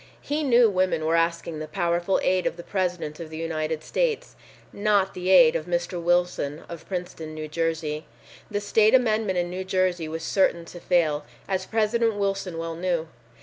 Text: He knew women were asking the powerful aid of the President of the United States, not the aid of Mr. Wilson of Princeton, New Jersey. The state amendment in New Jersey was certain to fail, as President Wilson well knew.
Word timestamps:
He 0.21 0.41
knew 0.41 0.67
women 0.67 1.05
were 1.05 1.15
asking 1.15 1.59
the 1.59 1.67
powerful 1.67 2.19
aid 2.23 2.47
of 2.47 2.57
the 2.57 2.63
President 2.63 3.19
of 3.19 3.29
the 3.29 3.37
United 3.37 3.83
States, 3.83 4.35
not 4.73 5.13
the 5.13 5.29
aid 5.29 5.55
of 5.55 5.67
Mr. 5.67 6.01
Wilson 6.01 6.63
of 6.67 6.87
Princeton, 6.87 7.35
New 7.35 7.47
Jersey. 7.47 8.05
The 8.49 8.61
state 8.61 8.95
amendment 8.95 9.37
in 9.37 9.51
New 9.51 9.63
Jersey 9.63 10.07
was 10.07 10.23
certain 10.23 10.65
to 10.65 10.79
fail, 10.79 11.23
as 11.47 11.67
President 11.67 12.15
Wilson 12.15 12.57
well 12.57 12.73
knew. 12.75 13.09